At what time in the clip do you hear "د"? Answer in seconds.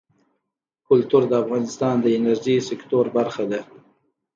1.27-1.33, 2.01-2.05